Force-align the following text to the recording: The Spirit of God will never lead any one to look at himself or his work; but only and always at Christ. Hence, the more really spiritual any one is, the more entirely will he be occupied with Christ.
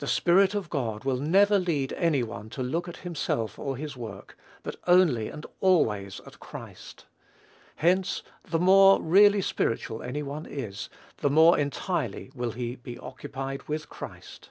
The 0.00 0.06
Spirit 0.06 0.54
of 0.54 0.68
God 0.68 1.04
will 1.04 1.16
never 1.16 1.58
lead 1.58 1.94
any 1.94 2.22
one 2.22 2.50
to 2.50 2.62
look 2.62 2.88
at 2.88 2.98
himself 2.98 3.58
or 3.58 3.78
his 3.78 3.96
work; 3.96 4.36
but 4.62 4.76
only 4.86 5.28
and 5.30 5.46
always 5.62 6.20
at 6.26 6.38
Christ. 6.38 7.06
Hence, 7.76 8.22
the 8.44 8.58
more 8.58 9.00
really 9.00 9.40
spiritual 9.40 10.02
any 10.02 10.22
one 10.22 10.44
is, 10.44 10.90
the 11.22 11.30
more 11.30 11.58
entirely 11.58 12.30
will 12.34 12.50
he 12.52 12.74
be 12.76 12.98
occupied 12.98 13.62
with 13.62 13.88
Christ. 13.88 14.50